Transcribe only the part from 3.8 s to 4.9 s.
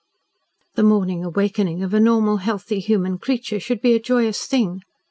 be a joyous thing.